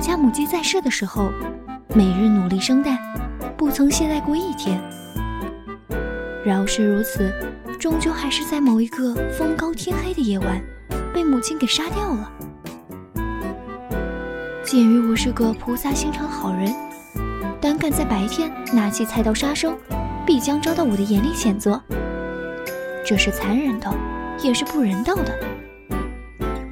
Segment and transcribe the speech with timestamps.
[0.00, 1.30] 我家母鸡在世的时候，
[1.94, 2.96] 每日努力生蛋，
[3.54, 4.80] 不曾懈怠过一天。
[6.42, 7.30] 饶是如此，
[7.78, 10.58] 终究还是在某一个风高天黑的夜晚，
[11.12, 12.32] 被母亲给杀掉了。
[14.64, 16.74] 鉴于我是个菩萨心肠好人，
[17.60, 19.76] 胆敢在白天拿起菜刀杀生，
[20.24, 21.78] 必将遭到我的严厉谴责。
[23.04, 23.94] 这是残忍的，
[24.42, 25.38] 也是不人道的。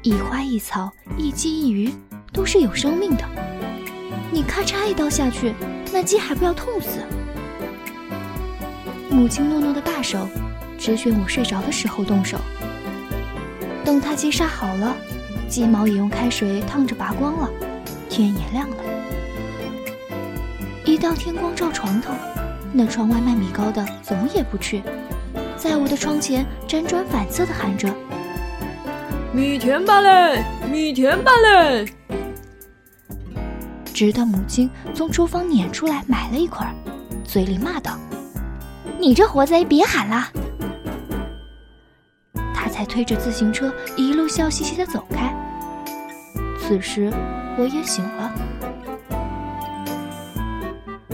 [0.00, 1.92] 一花一草，一鸡一鱼，
[2.40, 3.24] 都是有生命的。
[4.30, 5.54] 你咔嚓一刀下去，
[5.92, 7.00] 那鸡还不要痛死？
[9.10, 10.26] 母亲诺诺的大手，
[10.78, 12.38] 只选我睡着的时候动手。
[13.84, 14.96] 等他鸡杀好了，
[15.50, 17.50] 鸡毛也用开水烫着拔光了，
[18.08, 18.76] 天也亮了。
[20.86, 22.14] 一到天光照床头，
[22.72, 24.82] 那窗外卖米糕的总也不去，
[25.58, 27.94] 在我的窗前辗转反侧的喊着。
[29.30, 31.84] 米甜吧嘞，米甜吧嘞！
[34.00, 36.74] 直到母亲从厨房撵出来买了一块，
[37.22, 37.98] 嘴里骂道
[38.98, 40.26] ：“你这活贼，别喊了！”
[42.54, 45.36] 他才推着自行车一路笑嘻嘻的走开。
[46.58, 47.12] 此时
[47.58, 48.32] 我也醒了。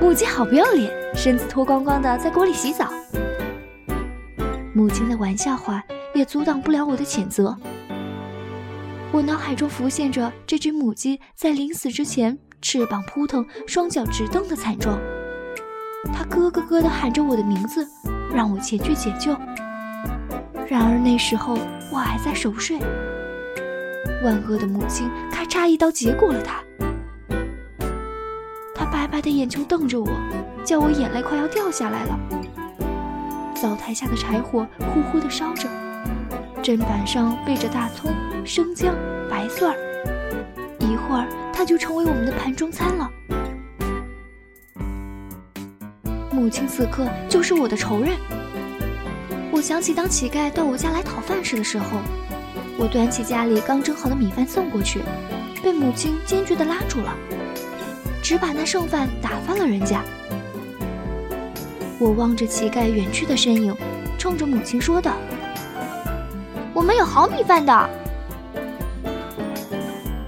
[0.00, 2.88] 母鸡好不要脸，身子脱光光的在锅里洗澡。
[4.72, 5.82] 母亲的玩笑话
[6.14, 7.56] 也阻挡不了我的谴责。
[9.10, 14.98] 我脑海中浮现着这只母鸡在临死之前翅膀扑腾、双脚直蹬的惨状，
[16.12, 17.86] 它咯咯咯地喊着我的名字，
[18.34, 19.36] 让我前去解救。
[20.68, 21.58] 然而那时候
[21.92, 22.78] 我还在熟睡，
[24.22, 26.62] 万恶的母亲咔嚓一刀结果了它。
[28.74, 30.08] 他白白的眼球瞪着我，
[30.64, 32.18] 叫我眼泪快要掉下来了。
[33.54, 35.68] 灶台下的柴火呼呼地烧着。
[36.62, 38.12] 砧板上备着大葱、
[38.44, 38.94] 生姜、
[39.30, 39.78] 白蒜儿，
[41.08, 43.10] 会儿它就成为我们的盘中餐了。
[46.30, 48.12] 母亲此刻就是我的仇人。
[49.50, 51.98] 我想起当乞丐到我家来讨饭吃的时候，
[52.78, 55.00] 我端起家里刚蒸好的米饭送过去，
[55.62, 57.12] 被母亲坚决地拉住了，
[58.22, 60.04] 只把那剩饭打发了人家。
[61.98, 63.74] 我望着乞丐远去的身影，
[64.16, 65.16] 冲着母亲说道。
[66.72, 67.90] 我们有好米饭的。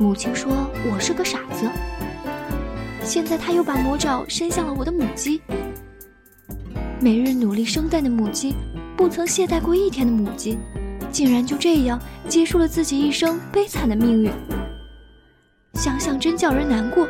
[0.00, 0.52] 母亲说
[0.88, 1.68] 我是个傻子。
[3.02, 5.42] 现在他又把魔爪伸向了我的母鸡。
[7.00, 8.54] 每日努力生蛋的母鸡，
[8.96, 10.56] 不曾懈怠过一天的母鸡，
[11.10, 14.30] 竟然就这样结束了自己一生悲惨的命运。
[15.74, 17.08] 想想真叫人难过。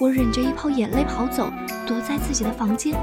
[0.00, 1.52] 我忍着一泡眼泪跑走，
[1.86, 2.98] 躲在自己的房间。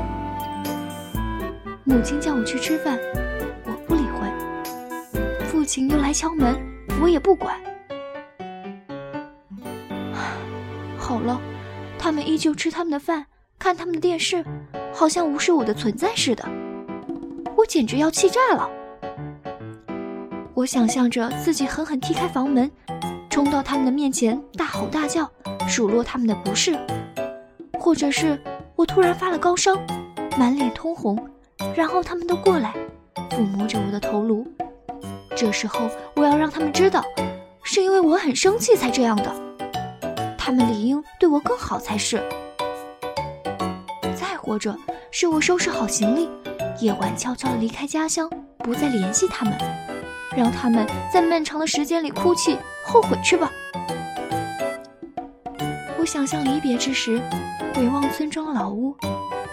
[1.83, 2.97] 母亲叫我去吃饭。
[3.63, 5.45] 我不理会。
[5.45, 6.55] 父亲又来敲门，
[7.01, 7.55] 我也不管。
[10.97, 11.39] 好了，
[11.97, 13.25] 他们依旧吃他们的饭，
[13.57, 14.43] 看他们的电视，
[14.93, 16.43] 好像无视我的存在似的。
[17.55, 18.69] 我简直要气炸了。
[20.53, 22.69] 我想象着自己狠狠踢开房门，
[23.29, 25.29] 冲到他们的面前，大吼大叫，
[25.67, 26.77] 数落他们的不是，
[27.79, 28.41] 或者是
[28.75, 29.75] 我突然发了高烧，
[30.37, 31.29] 满脸通红，
[31.75, 32.73] 然后他们都过来，
[33.29, 34.47] 抚摸着我的头颅。
[35.37, 37.03] 这时候，我要让他们知道，
[37.61, 39.31] 是因为我很生气才这样的。
[40.35, 42.27] 他们理应对我更好才是。
[44.15, 44.75] 再或者，
[45.11, 46.27] 是我收拾好行李，
[46.79, 48.27] 夜晚悄悄地离开家乡，
[48.57, 49.53] 不再联系他们，
[50.35, 53.51] 让他们在漫长的时间里哭泣后悔去吧。
[55.99, 57.21] 我想象离别之时，
[57.75, 58.95] 回望村庄老屋，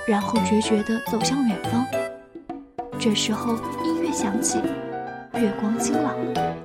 [0.06, 1.86] 然后决绝地走向远方。
[2.98, 4.62] 这时候，音乐响起。
[5.36, 6.14] 月光清朗，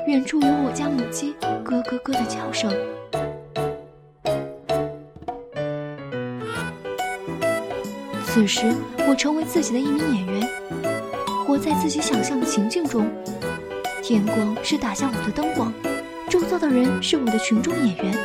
[0.05, 2.71] 远处有我家母鸡咯咯咯的叫声。
[8.25, 8.71] 此时，
[9.07, 10.47] 我成为自己的一名演员，
[11.47, 13.09] 活在自己想象的情境中。
[14.03, 15.73] 天光是打向我的灯光，
[16.29, 18.15] 周遭的人是我的群众演员，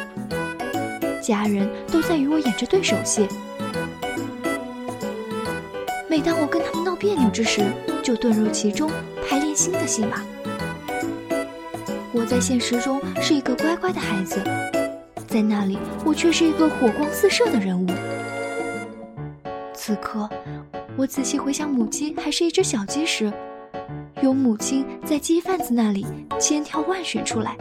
[1.23, 3.27] 家人都在与我演着对手戏。
[6.07, 7.63] 每当我跟他们闹别扭之时，
[8.03, 8.91] 就遁入其中，
[9.27, 10.23] 排练新的戏码。
[12.17, 14.41] 我在现实中是一个乖乖的孩子，
[15.27, 17.89] 在那里我却是一个火光四射的人物。
[19.75, 20.31] 此刻，
[20.97, 23.33] 我仔细回想母鸡还是一只小鸡时，
[24.23, 26.07] 有母亲在鸡贩子那里
[26.39, 27.57] 千挑万选出来，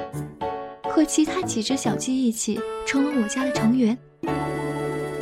[0.84, 3.98] 和其他几只小鸡一起成了我家的成员。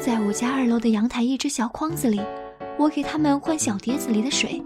[0.01, 2.19] 在我家二楼的阳台一只小筐子里，
[2.78, 4.62] 我给它们换小碟子里的水，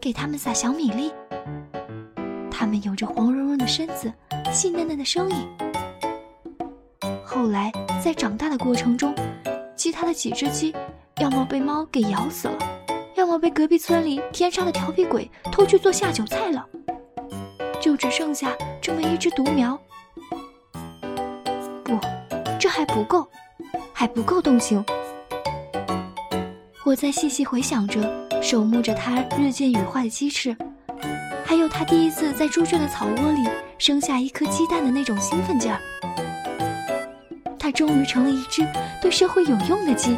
[0.00, 1.12] 给它们撒小米粒。
[2.58, 4.10] 它们有着黄茸茸的身子，
[4.50, 5.36] 细嫩嫩的声音。
[7.22, 7.70] 后来
[8.02, 9.14] 在长大的过程中，
[9.76, 10.74] 其他的几只鸡，
[11.20, 12.56] 要么被猫给咬死了，
[13.14, 16.66] 要么被隔壁村里天杀的调皮鬼偷去做下酒菜了，
[17.78, 19.78] 就只剩下这么一只独苗。
[21.84, 21.98] 不，
[22.58, 23.28] 这还不够，
[23.92, 24.82] 还不够动情。
[26.86, 28.00] 我在细细回想着，
[28.40, 30.56] 守护着它日渐羽化的鸡翅，
[31.78, 33.46] 他第一次在猪圈的草窝里
[33.76, 35.78] 生下一颗鸡蛋的那种兴奋劲儿。
[37.58, 38.66] 它终于成了一只
[39.02, 40.16] 对社会有用的鸡，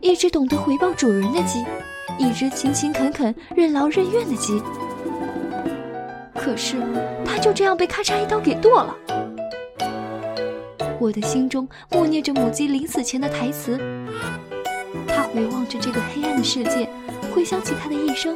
[0.00, 1.66] 一只懂得回报主人的鸡，
[2.16, 4.62] 一只勤勤恳恳、任劳任怨的鸡。
[6.34, 6.76] 可是，
[7.26, 8.96] 它就这样被咔嚓一刀给剁了。
[10.98, 13.78] 我的心中默念着母鸡临死前的台词。
[15.06, 16.88] 他回望着这个黑暗的世界，
[17.34, 18.34] 回想起他的一生，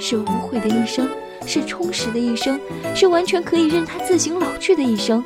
[0.00, 1.08] 是无悔的一生，
[1.46, 2.58] 是充实的一生，
[2.94, 5.22] 是完全可以任他自行老去的一生。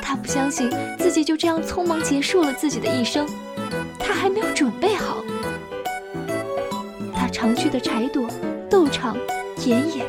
[0.00, 3.26] 他不相信自己就这样匆忙结束了自己的一生，
[3.98, 5.24] 他还没有准备好。
[7.14, 8.28] 他常去的柴垛、
[8.68, 9.16] 豆场、
[9.56, 10.04] 田野，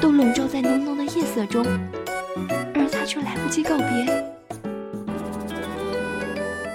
[0.00, 1.64] 都笼罩在浓浓的夜色中，
[2.74, 4.24] 而他却来不及告别。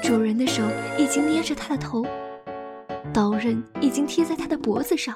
[0.01, 0.61] 主人的手
[0.97, 2.05] 已经捏着他的头，
[3.13, 5.15] 刀刃已经贴在他的脖子上。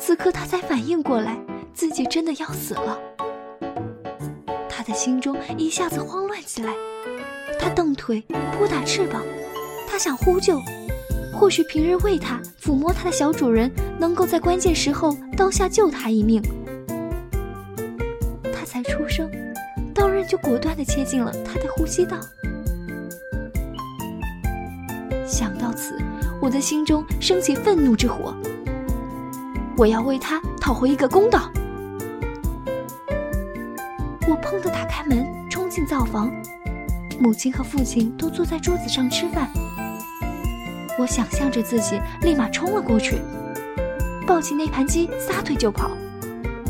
[0.00, 1.38] 此刻他才反应过来，
[1.74, 2.98] 自己真的要死了。
[4.66, 6.72] 他的心中一下子慌乱起来。
[7.60, 8.24] 他蹬腿，
[8.56, 9.22] 扑打翅膀，
[9.86, 10.58] 他想呼救。
[11.34, 16.42] 或许平日喂他、抚摸他的小主人，能够在关键时候刀下救他一命。
[18.52, 19.30] 他才出生，
[19.94, 22.18] 刀刃就果断地切进了他的呼吸道。
[25.26, 25.94] 想到此，
[26.40, 28.34] 我的心中升起愤怒之火。
[29.80, 31.50] 我要为他讨回一个公道。
[34.28, 36.30] 我砰的打开门，冲进灶房，
[37.18, 39.48] 母亲和父亲都坐在桌子上吃饭。
[40.98, 43.22] 我想象着自己立马冲了过去，
[44.26, 45.90] 抱起那盘鸡，撒腿就跑，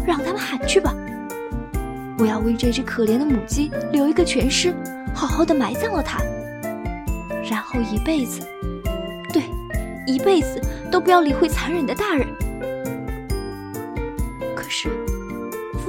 [0.06, 0.94] 让他们喊去吧。
[2.16, 4.72] 我要为这只可怜的母鸡留一个全尸，
[5.12, 6.22] 好好的埋葬了它。
[7.50, 8.46] 然后一辈子，
[9.32, 9.42] 对，
[10.06, 10.60] 一辈子
[10.92, 12.24] 都不要理会残忍的大人。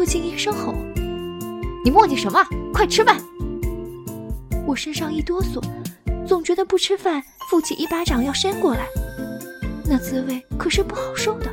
[0.01, 0.73] 父亲一声吼
[1.85, 2.43] ：“你磨叽什么？
[2.73, 3.15] 快吃饭！”
[4.65, 5.61] 我身上一哆嗦，
[6.27, 7.21] 总觉得不吃饭，
[7.51, 8.87] 父亲一巴掌要扇过来，
[9.85, 11.45] 那滋味可是不好受的。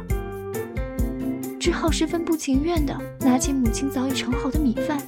[1.61, 4.99] 只好十分不情愿地拿起母亲早已盛好的米饭，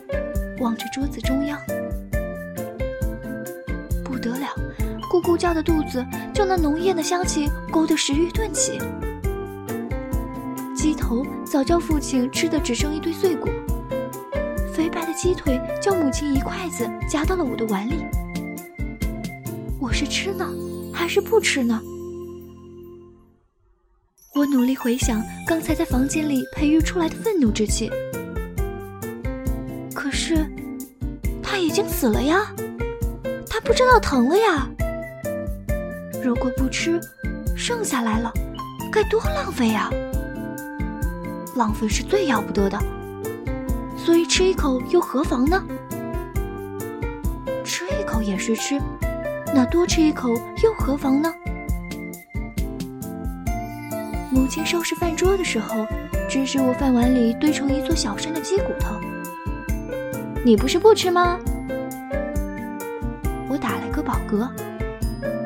[0.60, 1.58] 望着桌子中央。
[4.04, 4.48] 不得了
[5.10, 6.04] 咕咕叫的肚子，
[6.34, 8.78] 就那浓艳的香气勾得食欲顿起。
[10.80, 13.50] 鸡头早叫父亲吃的只剩一堆碎骨，
[14.72, 18.02] 肥白的鸡腿叫母亲一筷子夹到了我的碗里。
[19.78, 20.48] 我是吃呢，
[20.90, 21.78] 还是不吃呢？
[24.34, 27.92] 我努力回想刚才在房间里培育出来的愤怒之气，
[29.94, 30.50] 可是
[31.42, 32.54] 他已经死了呀，
[33.50, 34.66] 他不知道疼了呀。
[36.24, 36.98] 如果不吃，
[37.54, 38.32] 剩下来了，
[38.90, 39.90] 该多浪费呀！
[41.60, 42.78] 浪费是最要不得的，
[43.94, 45.62] 所以吃一口又何妨呢？
[47.62, 48.80] 吃一口也是吃，
[49.54, 50.30] 那多吃一口
[50.64, 51.30] 又何妨呢？
[54.30, 55.86] 母亲收拾饭桌的时候，
[56.30, 58.98] 指指我饭碗里堆成一座小山的鸡骨头。
[60.42, 61.38] 你不是不吃吗？
[63.50, 64.48] 我打了个饱嗝。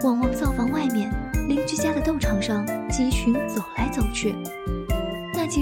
[0.05, 1.13] 望望灶房外面，
[1.49, 4.33] 邻居家的斗场上，鸡群走来走去。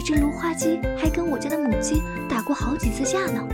[0.02, 3.47] 那几只芦花鸡还跟我家的母鸡打过好几次架呢。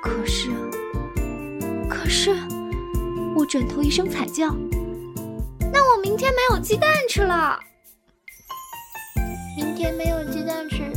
[0.00, 0.48] 可是，
[1.86, 2.34] 可是，
[3.36, 4.56] 我转头一声惨叫
[5.70, 7.60] ：“那我明天没有鸡蛋吃了！
[9.54, 10.90] 明天没有鸡蛋吃，